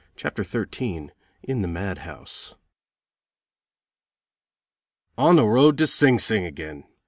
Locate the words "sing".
5.85-6.17, 6.17-6.43